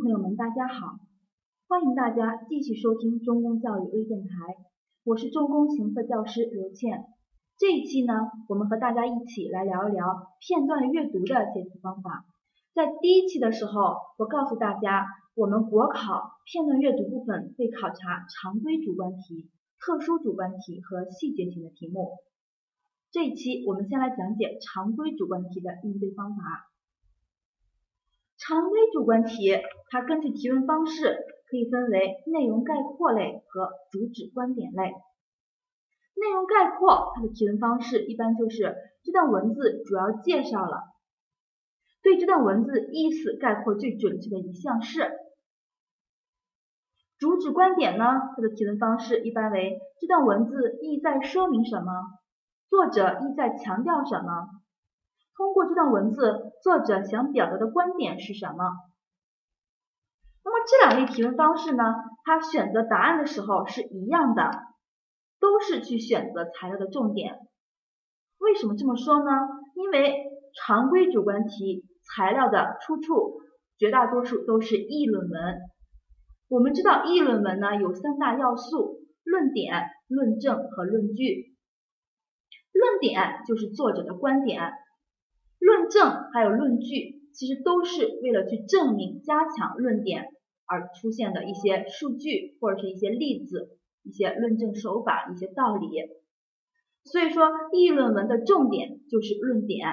[0.00, 0.98] 朋友们，大家好！
[1.68, 4.56] 欢迎大家继续收听中公教育微电台，
[5.04, 7.04] 我是中公行测教师刘倩。
[7.58, 8.14] 这一期呢，
[8.48, 12.24] 我们和大家一起来聊一聊片段阅读的解题方法。
[12.72, 22.12] 在第一期的时候，我告诉大家，我们国考片段阅读部分会考察常规主观题、特殊主观题和细节型的题目。
[23.12, 26.69] 这一期我们先来讲解常规主观题的应对方法。
[28.40, 29.52] 常规主观题，
[29.90, 31.14] 它根据提问方式
[31.50, 34.94] 可以分为内容概括类和主旨观点类。
[36.16, 38.74] 内容概括，它的提问方式一般就是
[39.04, 40.84] 这段文字主要介绍了
[42.02, 45.12] 对这段文字意思概括最准确的一项是。
[47.18, 51.92] 主旨观点呢，它的提问方式一般为这段文字意在说明什么，
[52.70, 54.48] 作者意在强调什么。
[55.40, 58.62] 通过这段文字，作者想表达的观点是什么？
[60.44, 61.82] 那么这两类提问方式呢？
[62.24, 64.50] 它选择答案的时候是一样的，
[65.40, 67.38] 都是去选择材料的重点。
[68.36, 69.30] 为什么这么说呢？
[69.76, 73.40] 因为常规主观题材料的出处
[73.78, 75.58] 绝大多数都是议论文。
[76.48, 81.56] 我们知道议论文呢有三大要素：论点、论证和论据。
[82.74, 84.74] 论点就是作者的观点。
[85.90, 90.24] 证还有论据，其实都是为了去证明、加强论点
[90.66, 95.88] 而出现的一些数据或者是一些例子、一些论证手法、一些道理。
[97.04, 99.88] 所以说，议论文的重点就是论点。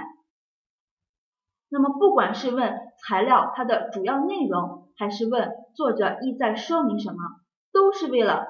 [1.70, 2.74] 那么，不管是问
[3.06, 7.18] 材料它的主要内容，还是问作者意在说明什么，
[7.74, 8.46] 都是为了，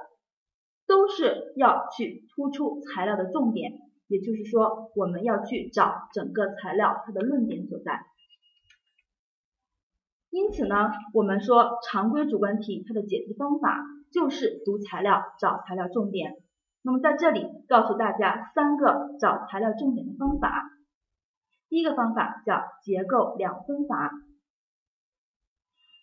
[0.86, 3.74] 都是要去突出材料的重点。
[4.08, 8.06] 也就是说，我们要去找整个材料它的论点所在。
[10.30, 16.36] 因此呢，我们说常规主观题它的解题方法就是读材料找材料重点。
[16.84, 20.70] 那么在这里告诉大家三个找材料重点的方法。
[21.70, 24.12] 第一个方法叫结构两分法。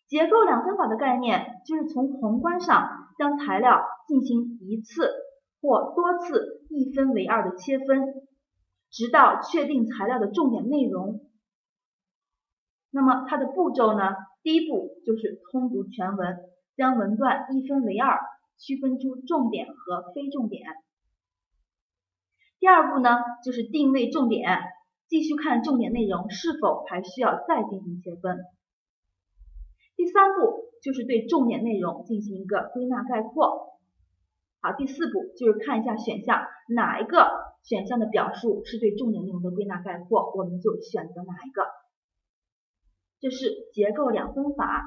[0.08, 5.10] 结构两分法的概念就是从宏观上将材料进行一次。
[5.64, 8.28] 或多次一分为二的切分，
[8.90, 11.22] 直到确定材料的重点内容。
[12.90, 14.14] 那么它的步骤呢？
[14.42, 16.36] 第一步就是通读全文，
[16.76, 18.20] 将文段一分为二，
[18.58, 20.66] 区分出重点和非重点。
[22.60, 24.58] 第二步呢，就是定位重点，
[25.08, 28.36] 继续看重点内容是否还需要再进行切分。
[29.96, 33.73] 第三步就是对重点内容进行一个归纳概括。
[34.64, 37.28] 好，第四步就是看一下选项哪一个
[37.64, 41.66] 选项的表述是对重点内容的归纳概括，我们就选择哪一个。
[43.20, 44.82] 这是结构两分法。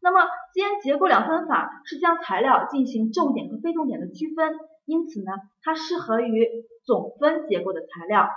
[0.00, 4.54] 那么，既然结构两分法是将材料进行重点和非重点的区分，
[4.86, 6.48] 因此呢，它适合于
[6.86, 8.30] 总分结构的材料、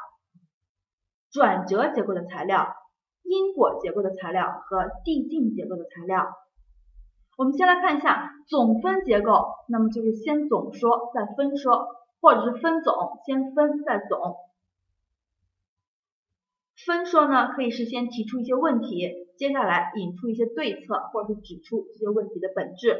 [1.31, 2.75] 转折结构的材料、
[3.21, 6.27] 因果结构的材料和递进结构的材料。
[7.35, 11.87] 我们先来看一下总分结构，那么就是先总说再分说，
[12.21, 14.35] 或者是分总先分再总。
[16.85, 22.99] 分说呢，可以是先提出一些问题，接下来引出一些对策，或者是指出这些问题的本质。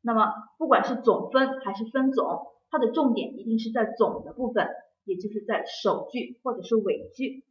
[0.00, 4.68] 那么不管是总分还是分总，它的重点一定是在总的部分，
[5.04, 7.44] 也就是在首句或者是尾句。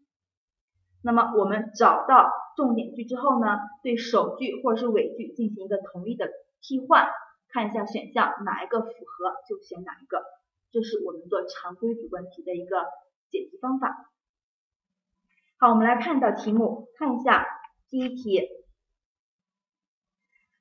[1.02, 6.30] 那么我们找到重点句之后呢，对首句或者是尾句进行一个统一的
[6.62, 7.08] 替换，
[7.50, 10.24] 看一下选项哪一个符合就选哪一个，
[10.72, 12.86] 这是我们做常规主观题的一个
[13.30, 14.12] 解题方法。
[15.60, 17.46] 好，我们来看到题目，看一下
[17.90, 18.48] 第一题，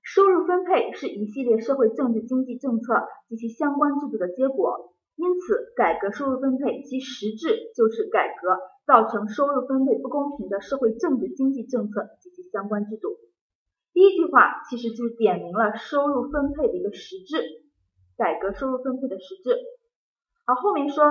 [0.02, 8.56] 收入分配是一系列社会政治经济政策及其相关制度的结果，因此改革收入分配其实质就是改革。
[8.86, 13.18] 造成收入分配不公平的社会政治经济政策及其相关制度。
[13.92, 17.42] 第一句话其实就点明了收入分配的一个实质，
[18.16, 19.58] 改革收入分配的实质。
[20.46, 21.02] 而后面说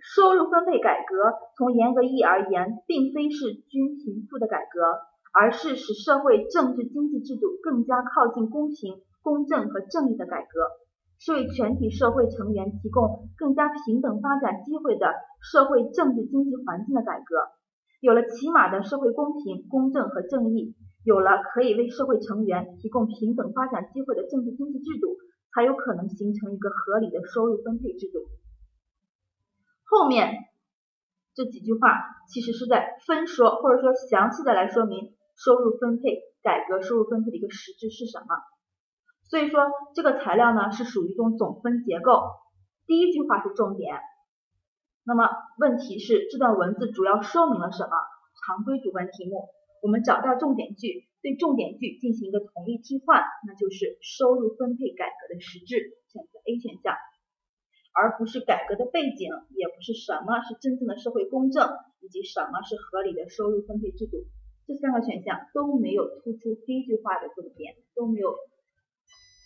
[0.00, 4.98] 收入分配改革，从严格意义而言，并非是均贫富的改革，
[5.32, 10.66] 而是使社会政治经济制度更加靠近公平、公正和正义的改革。
[11.20, 15.06] 是为全体社会成员提供更加平等发展机会的
[15.42, 17.52] 社会政治经济环境的改革，
[18.00, 20.74] 有了起码的社会公平、公正和正义，
[21.04, 25.18] 有了可以为社会成员提供平等发展机会的政治经济制度，
[25.54, 28.20] 才有可能形成一个合理的收入分配制度。
[29.84, 30.32] 后面
[31.34, 32.00] 这几句话
[32.32, 38.26] 其实是在分说或者说详细的来说明收入分配改革收入分配的一个实质是什么。
[39.30, 42.20] 所以说这个材料呢是属于一种总分结构，
[42.86, 43.94] 第一句话是重点。
[45.04, 47.90] 那么问题是这段文字主要说明了什么？
[48.42, 49.48] 常规主观题目，
[49.82, 56.96] 我们找到重点句，对重点句进行一个同义替换，那就是收入分配改革的实质，选择 A 选项。
[57.92, 61.68] 而不是改革的背景，也不是什么是真正的社会公正，
[62.00, 64.26] 以及什么是合理的收入分配制度，
[64.66, 68.34] 这三个选项都没有突出第一句话的重点，都没有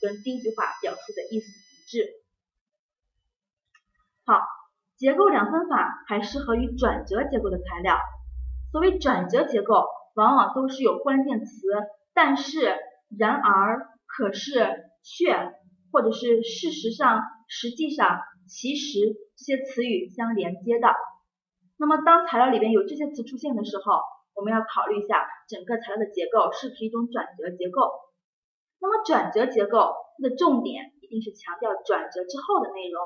[0.05, 2.11] 跟第一句话表述的意思一致。
[4.27, 4.39] 好，
[4.97, 7.99] 结构两分法还适合于转折结构的材料。
[8.71, 11.55] 所谓转折结构，往往都是有关键词，
[12.13, 12.77] 但是、
[13.17, 15.55] 然而、可是、却，
[15.91, 18.21] 或者是事实上、实际上。
[18.47, 20.89] 其实这些词语相连接的，
[21.79, 24.03] 那么当材料里边有这些词出现的时候，
[24.35, 27.91] 我们要考虑一下整个材料的结构是不是一种转折结构。
[28.85, 29.79] 那么转折结构
[30.19, 33.01] 它的重点一定是强调转折之后的内容。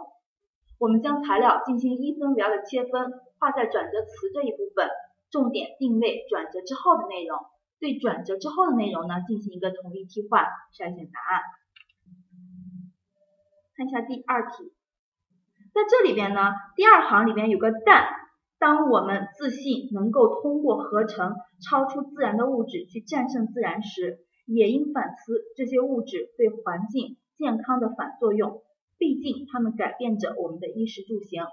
[0.81, 4.91] 我们将材料进行一分为二的切分，画在转折词这一部分，
[5.31, 7.39] 重点定位转折之后的内容，
[7.79, 10.47] 对转折之后的内容呢进行一个统一替换，
[10.77, 11.43] 筛选答案。
[13.77, 14.73] 看一下第二题。
[15.73, 18.09] 在这里边呢，第二行里边有个但，
[18.59, 28.63] 当我们自信能够通过合成超出自然的物质去战胜自然时，也应反思这些物质对环境健康的反作用。
[28.97, 31.45] 毕竟它们改变着我们的衣食住行。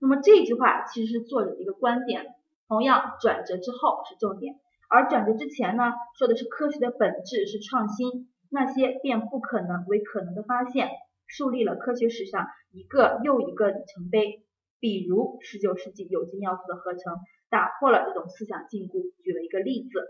[0.00, 2.34] 那么这句话其实是作者的一个观点。
[2.68, 4.58] 同样，转折之后是重点，
[4.88, 10.88] 而转折之前呢，说的是科学的本质是创新，那些变不可能为可能的发现。
[11.26, 14.42] 树立了科学史上一个又一个里程碑，
[14.80, 17.18] 比如十九世纪有机尿素的合成，
[17.50, 19.12] 打破了这种思想禁锢。
[19.22, 20.00] 举了一个例子。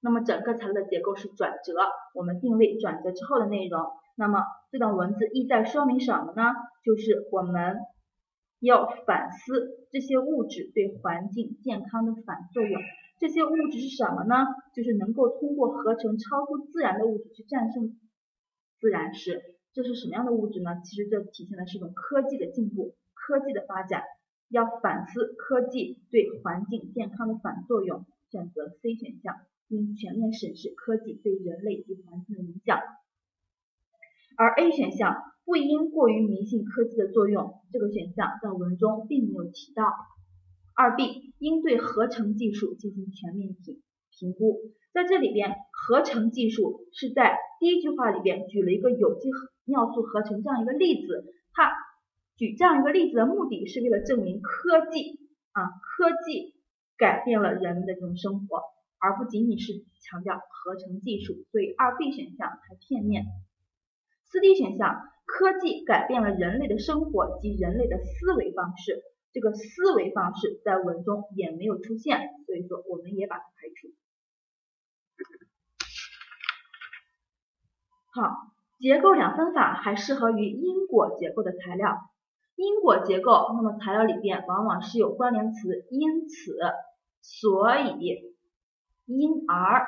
[0.00, 1.74] 那么整个材料的结构是转折，
[2.14, 3.90] 我们定位转折之后的内容。
[4.16, 6.52] 那么这段文字意在说明什么呢？
[6.84, 7.76] 就是我们
[8.60, 12.80] 要反思这些物质对环境健康的反作用。
[13.20, 14.46] 这些物质是什么呢？
[14.74, 17.98] 就是能够通过合成超出自然的物质去战胜
[18.80, 19.42] 自然时。
[19.74, 20.80] 这是什么样的物质呢？
[20.84, 24.02] 其实这体现的是一种科技的进步、科技的发展，
[24.48, 29.36] 要反思科技对环境健康的反作用，选择 C 选项，
[29.68, 32.78] 应全面审视科技对人类及环境的影响。
[34.36, 39.92] 而 A 选项不应过于迷信科技的作用，这个选项在文中并没有提到。
[40.76, 44.60] 二 B 应对合成技术进行全面评评估，
[44.92, 49.28] 在这里边，合成技术是在第一句话里边举了一个有机
[49.64, 51.72] 尿素合成这样一个例子，它
[52.36, 55.18] 举这样一个例子的目的是为了证明科技
[55.50, 56.54] 啊，科技
[56.96, 58.62] 改变了人们的这种生活，
[59.00, 61.44] 而不仅仅是强调合成技术。
[61.50, 63.24] 所以二 B 选项太片面。
[64.24, 69.02] 四 D 选项，科技改变了人类的生活及人类的思维方式，
[69.32, 73.88] 这个思维方式在文中也没有出现，所以说我们也把它排除。
[78.12, 78.52] 好。
[78.80, 81.98] 结构两分法还适合于因果结构的材料。
[82.54, 86.56] 因果结构，那么材料里边往往是有关联词因此、
[87.20, 88.37] 所以、
[89.08, 89.86] 因而、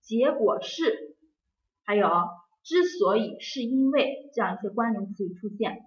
[0.00, 1.16] 结果是，
[1.84, 2.08] 还有
[2.64, 5.84] 之所以是因为这样一些关联词语出现。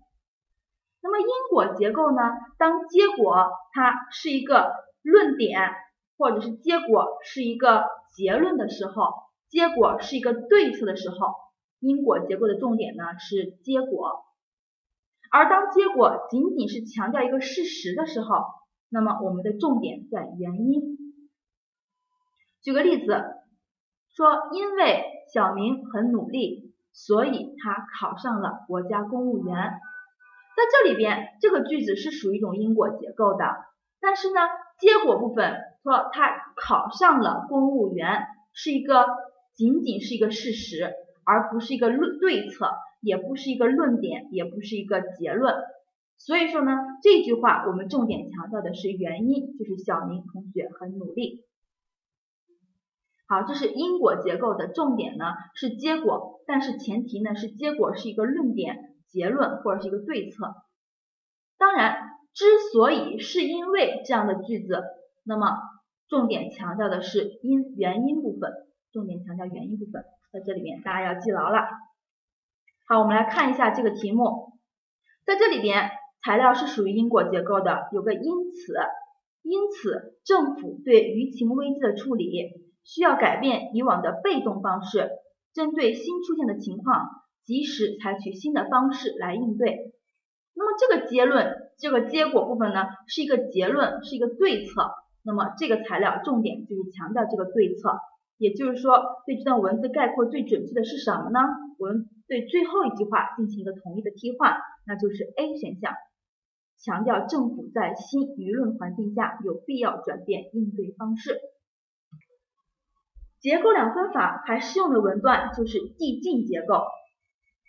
[1.01, 2.21] 那么因果结构呢？
[2.57, 5.73] 当结果它是一个论点，
[6.17, 9.11] 或者是结果是一个结论的时候，
[9.49, 11.17] 结果是一个对策的时候。
[11.79, 14.23] 因果结构的重点呢是结果，
[15.29, 18.27] 而当结果仅仅是强调一个事实的时候，
[18.87, 20.92] 那么我们的重点在原因。
[22.63, 23.23] 举个例子，
[24.15, 25.03] 说因为
[25.33, 29.55] 小明很努力，所以他考上了国家公务员。
[29.55, 33.45] 在这里边，这个句子是属于一种因果结构的，
[33.99, 34.39] 但是呢，
[34.79, 39.05] 结果部分说他考上了公务员是一个
[39.53, 40.93] 仅仅是一个事实。
[41.25, 45.55] 而不是一个论对策，也不是一个论点，也不是一个结论。
[46.17, 51.45] 所以说呢，这句话我们重点强调的是原因，就是小明同学很努力。
[53.33, 55.25] 好，这是因果结构的重点呢
[55.55, 60.53] 是结果，但是前提呢是结果是一个论点、结论或者是一个对策。
[61.57, 64.83] 当然，之所以是因为这样的句子，
[65.23, 65.47] 那么
[66.07, 68.51] 重点强调的是因原因部分，
[68.91, 70.03] 重点强调原因部分。
[70.31, 71.65] 在这里面，大家要记牢了。
[72.87, 74.51] 好，我们来看一下这个题目，
[75.25, 75.89] 在这里边，
[76.23, 78.21] 材料是属于因果结构的，有个因
[78.51, 78.75] 此，
[79.41, 85.09] 因此政府对舆情危机的处理需要改变以往的被动方式，
[85.53, 87.09] 针对新出现的情况，
[87.43, 89.93] 及时采取新的方式来应对。
[90.55, 94.91] 那么这个结论，这个结果部分呢，是一个结论，是一个对策。
[95.25, 97.97] 那么这个材料重点就是强调这个对策，
[98.37, 101.39] 也就是说，对这段文字概括最准确的是什么呢？
[101.79, 105.93] 我们对最后一句话进行一个统一的替换，那就是 A 选项，
[106.77, 111.39] 强调政府在新舆论环境下有必要转变应对方式。
[113.43, 116.85] 结构两分法还适用的文段就是递进结构。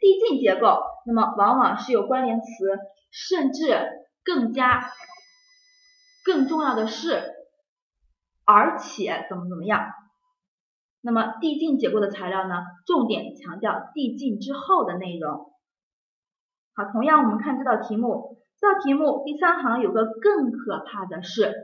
[0.00, 2.47] 递进结构，那么往往是有关联词，
[3.11, 4.93] 甚至更加
[6.25, 7.23] 更重要的是，
[8.45, 9.90] 而且怎么怎么样。
[11.00, 12.54] 那么递进结构的材料呢，
[12.87, 15.52] 重点强调递进之后的内容。
[16.75, 21.54] 好，同样我们看这道题目，这道题目第三行有个更可怕的是，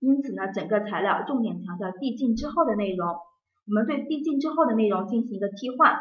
[0.00, 3.08] 因此呢，整个材料重点强调递进之后的内容。
[3.08, 5.96] 我们对递进之后的内容进行一个替换。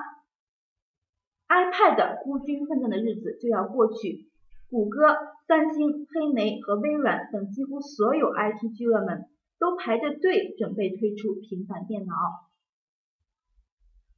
[1.48, 4.30] iPad 孤军奋战的日子就要过去，
[4.72, 5.16] 谷歌、
[5.48, 9.30] 三星、黑莓和微软等几乎所有 IT 巨鳄们。
[9.62, 12.16] 都排着队准备推出平板电脑，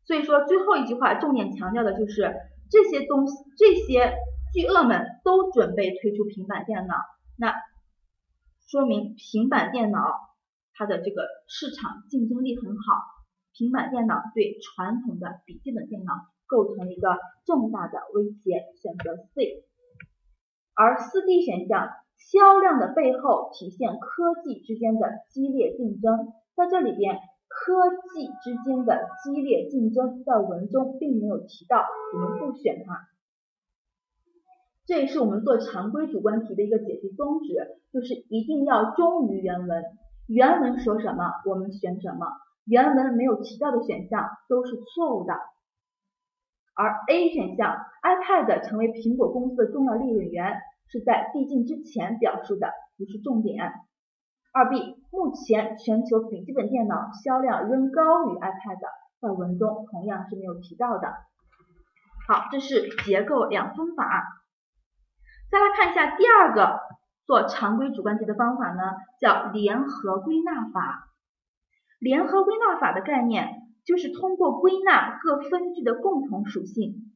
[0.03, 2.31] 所以说最后一句话重点强调的就是
[2.69, 4.13] 这些东西，这些
[4.53, 6.93] 巨鳄们都准备推出平板电脑，
[7.37, 7.55] 那
[8.71, 9.99] 说明平板电脑
[10.73, 13.03] 它的这个市场竞争力很好，
[13.51, 16.13] 平板电脑对传统的笔记本电脑
[16.47, 19.65] 构成一个重大的威胁，选择 C，
[20.73, 21.89] 而四 D 选项。
[22.15, 32.93] 销量的背后体现科技之间的激烈竞争，在这里边，科技之间的激烈竞争在文中并没有提到，我们不选它。
[34.91, 37.55] 这也是我们做常规主观题的一个解题宗旨，
[37.93, 39.85] 就是一定要忠于原文，
[40.27, 42.27] 原文说什么我们选什么，
[42.65, 45.33] 原文没有提到的选项都是错误的。
[46.75, 50.59] 而 A 选项，iPad 成为苹果公司的重要利润源。
[50.89, 52.67] 是在递进之前表述的，
[52.97, 53.71] 不是重点。
[54.51, 58.81] 二 B，目前全球笔记本电脑销量仍高于 iPad，
[59.21, 61.07] 在文中同样是没有提到的。
[62.27, 64.40] 好，这是结构两分法。
[65.51, 66.79] 再来看一下第二个
[67.25, 68.81] 做常规主观题的方法呢，
[69.19, 71.09] 叫联合归纳法。
[71.99, 77.11] 联合归纳法的概念就是通过归纳各分句的共同属性。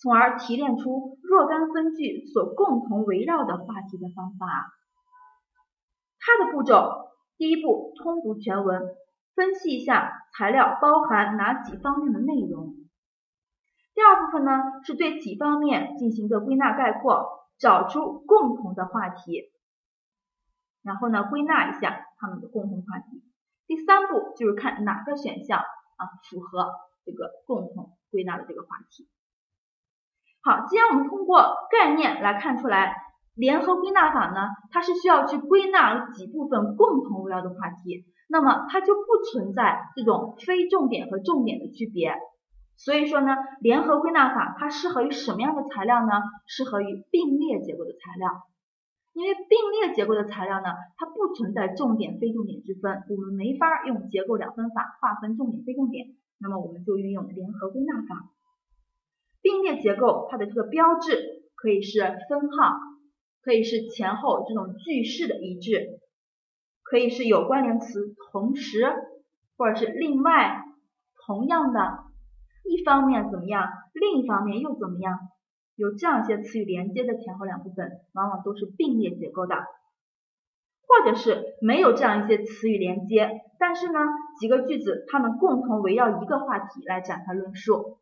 [0.00, 4.46] 从而提炼出若干分句所共同围绕的话题的方法。
[6.20, 8.82] 它的步骤：第一步，通读全文，
[9.34, 12.74] 分析一下材料包含哪几方面的内容。
[13.94, 19.50] 第二部分呢，是对几方面进行个归纳概括，找出共同的话题，
[20.82, 23.22] 然后呢，归纳一下它们的共同话题。
[23.66, 26.70] 第三步就是看哪个选项啊符合
[27.04, 29.08] 这个共同归纳的这个话题。
[30.40, 32.96] 好，既然我们通过概念来看出来，
[33.34, 42.16] 联合归纳法呢，它是需要去归纳几部分共同围绕的话题，那么它就不存在这种非重点和重点的区别。
[42.78, 46.12] 所以说呢，联合归纳法它适合于什么样的材料呢？
[46.46, 48.46] 适合于并列结构的材料，
[49.14, 56.06] 因为并列结构的材料呢，它不存在重点非重点之分，我们没法用结构两分法划分重点非重点，
[56.38, 58.30] 那么我们就运用联合归纳法。
[59.42, 62.78] 并列结构，它的这个标志可以是分号，
[63.42, 66.00] 可以是前后这种句式的一致，
[66.82, 68.86] 可以是有关联词同时，
[69.56, 70.64] 或者是另外、
[71.26, 72.04] 同样的，
[72.64, 75.18] 一方面怎么样，另一方面又怎么样，
[75.76, 79.56] 有这样一些词语连接的前后两部分，往往都是并列结构的，
[80.86, 83.98] 或者是没有这样一些词语连接，但是呢，
[84.38, 87.98] 几个句子它们共同围绕一个话题来展开论述。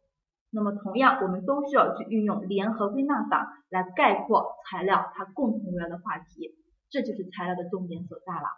[0.50, 6.54] 那么同样，我们都需要去运用联合归纳法来概括材料它共同围绕的话题，
[6.88, 8.48] 这就是材料的重点所在了。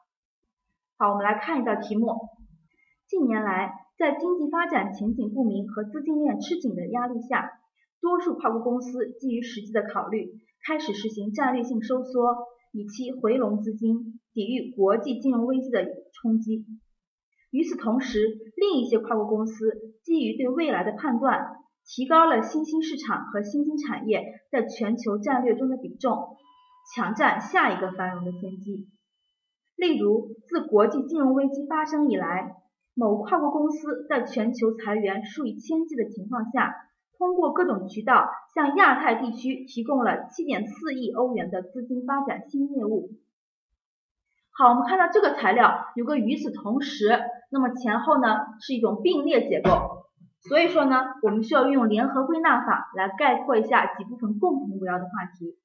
[0.98, 2.14] 好，我们来看一道题目。
[3.08, 7.50] 近年来，在经济发展前景不明和资金链吃紧的压力下，
[8.00, 12.36] 多数跨国公司基于实际的考虑，开始实行战略性收缩，
[12.72, 16.64] 以期回笼资金，抵御国际金融危机的冲击。
[17.50, 21.56] 与此同时，另一些跨国公司基于对未来的判断。
[21.90, 26.36] 提高了新兴市场和新兴产业在全球战略中的比重，
[26.94, 28.90] 抢占下一个繁荣的先机。
[29.74, 32.56] 例如，自国际金融危机发生以来，
[32.98, 36.74] 某跨国公司在全球裁员数以千计的情况下，
[37.16, 43.10] 通过各种渠道向亚太地区提供了7.4亿欧元的资金发展新业务。
[44.50, 47.20] 好，我们看到这个材料有个与此同时，
[47.52, 49.70] 那么前后呢是一种并列结构，
[50.40, 55.56] 所以说呢，我们需要运用联合归纳法来概括一下几部分共同围绕的话题。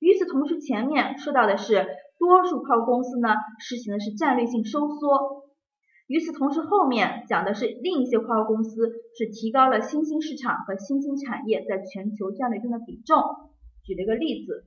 [0.00, 1.86] 与此同时，前面说到的是
[2.18, 3.28] 多数跨国公司呢
[3.60, 5.43] 实行的是战略性收缩，
[6.06, 13.18] 与此同时后面讲的是另一些跨国公司是提高了新兴市场和新兴产业在全球战略中的比重。
[13.84, 14.64] 举了一个例子。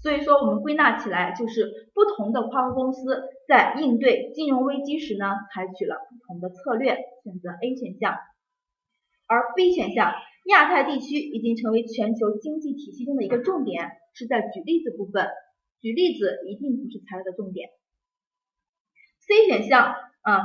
[0.00, 8.14] 所以说，我们归纳起来就是不同的跨国公司在应对金融危机时呢，采取了不同的策略，选择 A 选项。
[9.26, 10.12] 而 B 选项，
[10.46, 15.26] 亚太地区已经成为全球经济体系中的一个重点，是在举例子部分。
[15.80, 17.68] 举例子一定不是材料的重点。
[19.28, 20.40] C 选项，啊，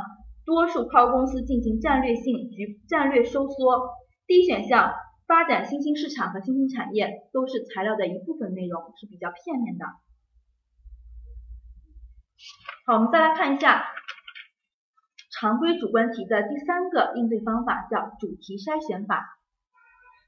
[0.46, 3.90] 多数跨国公司进行战略性局战略收缩。
[4.28, 4.94] D 选项。
[5.26, 9.86] 发展新兴市场和新兴产业都是材料的一部分内容，是比较片面的。
[12.86, 13.86] 好，我们再来看一下
[15.32, 19.24] 常规主观题的第三个应对方法，叫主题筛选法。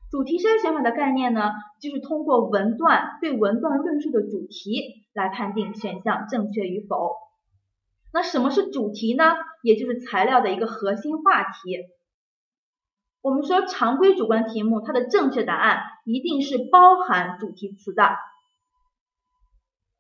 [0.10, 7.12] 主题筛选法的概念呢，就是通过文段对文段论述的主题来判定选项正确与否。
[8.16, 9.34] 那什么是主题呢？
[9.62, 11.84] 也就是材料的一个核心话题。
[13.22, 18.16] 我们说常规主观题目，它的正确答案一定是包含主题词的。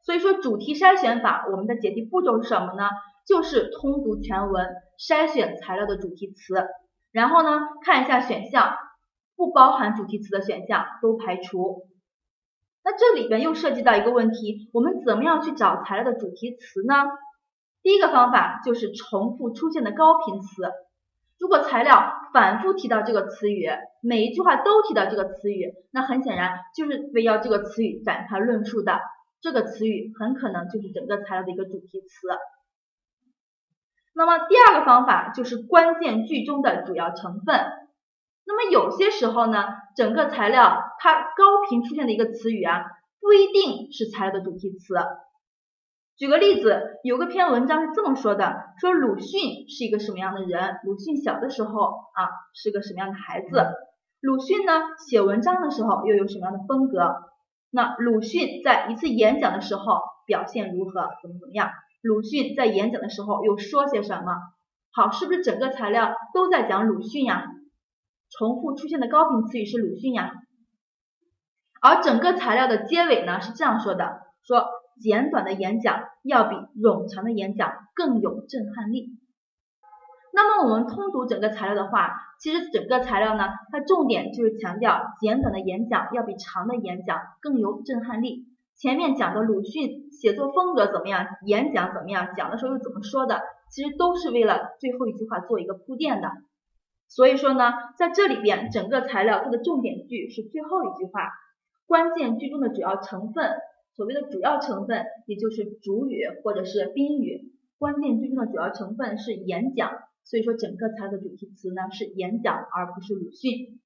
[0.02, 2.88] 所以说主题筛选法，我们的解题步骤是什么呢？
[3.28, 4.66] 就是通读全文，
[4.98, 6.66] 筛选材料的主题词，
[7.12, 8.78] 然后呢看一下选项，
[9.36, 11.90] 不包含主题词的选项都排除。
[12.82, 16.96] 那这里边又涉及到一个问题，我们怎么样去找材料的主题词呢？
[17.86, 20.72] 第一个方法就是重复出现的高频词。
[21.38, 23.70] 如果材料反复提到这个词语，
[24.02, 29.02] 每一句话都提到这个词语，那很显然就是围绕这个词语展开论述的。
[29.40, 32.28] 这个词语很可能就是整个材料的一个主题词。
[34.16, 37.56] 那么第二个方法就是关键句中的主要成分。
[38.48, 39.64] 那么有些时候呢，
[39.96, 42.84] 整个材料它高频出现的一个词语啊，
[43.22, 44.96] 不一定是材料的主题词。
[46.18, 50.78] 举个例子，有个篇文章是这么说的：说鲁迅是一个什么样的人？
[50.86, 51.82] 鲁迅小的时候
[52.14, 53.50] 啊是个什么样的孩子？
[54.22, 54.72] 鲁迅呢
[55.10, 57.16] 写文章的时候又有什么样的风格？
[57.70, 61.10] 那鲁迅在一次演讲的时候表现如何？
[61.22, 61.72] 怎么怎么样？
[62.02, 64.38] 鲁迅在演讲的时候又说些什么？
[64.92, 67.44] 好，是不是整个材料都在讲鲁迅呀？
[68.30, 70.32] 重复出现的高频词语是鲁迅呀。
[71.82, 74.66] 而整个材料的结尾呢是这样说的：说。
[75.02, 79.18] 简短的演讲要比冗长的演讲更有震撼力。
[80.34, 88.46] 那么我们通读整个材料的话，其实整个材料呢，它重点就是强调简短的演讲要比长的演讲更有震撼力。
[88.78, 96.30] 前面讲的鲁迅写作风格怎么样，演讲怎么样，讲的时候又怎么说的，其实都是为了最后一句话做一个铺垫的。
[97.08, 101.32] 所以说呢，在这里边整个材料它的重点句是最后一句话，
[101.86, 103.52] 关键句中的主要成分。
[103.96, 109.90] 所谓的主要成分，也就是主语或者是宾语，关键句中的主要成分是演讲，
[110.26, 113.80] 所以说整个材料的主题词呢是演讲，而不是鲁迅。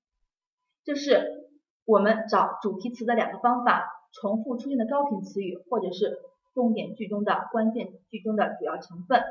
[0.84, 1.52] 这是
[1.86, 6.18] 我们找主题词的两个方法：重复出现的高频词语，或者是
[6.56, 9.22] 重点句中的关键句中的主要成分。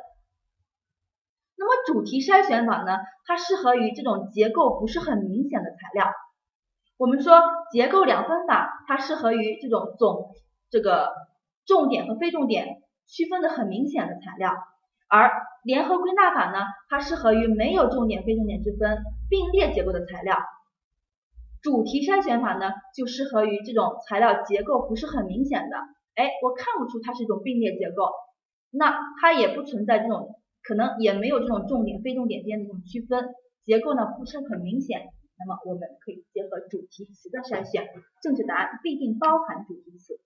[1.57, 6.07] 那么主题筛选法呢，它适合于这种结构不是很明显的材料。
[6.97, 7.41] 我们说
[7.73, 10.37] 结构两分法，它适合于这种总。
[10.71, 11.13] 这个
[11.67, 14.53] 重点和非重点区分的很明显的材料，
[15.09, 15.31] 而
[15.65, 18.99] 联合归纳法呢，它适合于没有重点非重点之分
[19.31, 20.37] 并列结构的材料。
[21.61, 25.77] 主题筛选法呢，就适合于这种材料结构不是很明显的，
[26.15, 28.13] 哎，我看不出它是一种并列结构，
[28.71, 37.89] 那它也不存在这种可能也没有这种重点非重点之间的这种区分，结构呢不是很明显，那么我们可以结合主题词的筛选，
[38.23, 40.21] 正确答案必定包含主题词。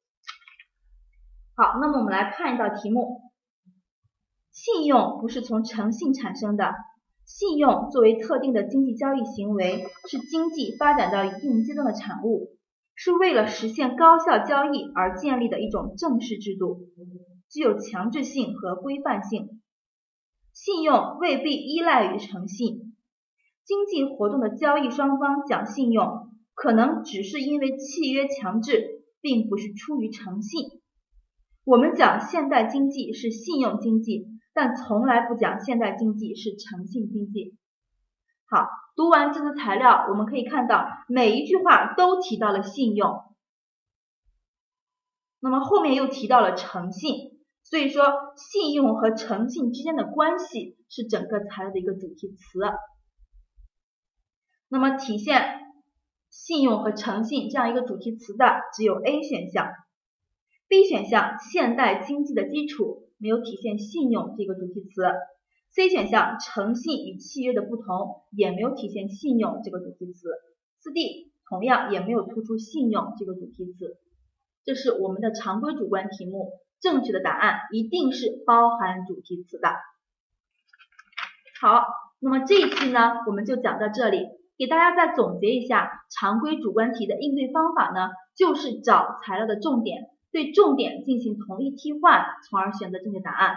[1.54, 3.20] 好，那么我们来看一道题目。
[4.52, 6.72] 信用不是从诚信产生的，
[7.26, 12.56] 信用作为特定的经济交易行为，是经济发展到一定阶段的产物，
[12.94, 16.88] 是为了实现高效交易而建立的一种正式制度，
[17.50, 19.60] 具有强制性和规范性。
[20.54, 22.94] 信用未必依赖于诚信，
[23.64, 30.82] 经济活动的交易双方讲信用，可能只是因为契约强制，并不是出于诚信。
[31.64, 37.57] 我们讲现代经济是信用经济，但从来不讲现代经济是诚信经济。
[38.46, 43.22] 好，读完这次材料，我们可以看到每一句话都提到了信用，
[45.38, 48.05] 那么后面又提到了诚信，所以说，
[48.37, 52.59] 信用和诚信之间的关系是整个材料的一个主题词。
[54.68, 55.61] 那么，体现
[56.29, 59.70] 信用和诚信这样一个主题词的只有 A 选项
[60.72, 65.02] ，B 选项现代经济的基础没有体现信用这个主题词
[65.70, 70.30] ，C 选项诚信与契约的不同也没有体现信用这个主题词
[70.78, 73.98] ，C、D 同样也没有突出信用这个主题词。
[74.64, 79.68] 这是我们的常规主观题目，正确的答案一定是包含主题词的。
[81.61, 81.85] 好，
[82.18, 84.26] 那么这一期呢，我们就讲到这里。
[84.56, 93.55] 给大家再总结一下常规主观题的应对方法呢，就是找材料的重点，对重点进行同义替换，从而选择正确答案。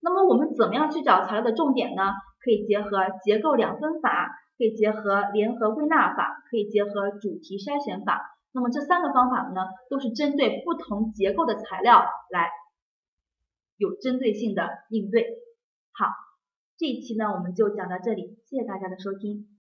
[0.00, 2.12] 那么我们怎么样去找材料的重点呢？
[2.40, 2.90] 可以结合
[3.22, 8.38] 结构两分法，可以结合联合归纳法，可以结合主题筛选法。
[8.52, 12.50] 那么这三个方法呢，都是针对不同结构的材料来
[13.76, 15.26] 有针对性的应对。
[15.92, 16.06] 好，
[16.76, 19.48] 这一期呢我们就讲到这里，谢谢大家的收听。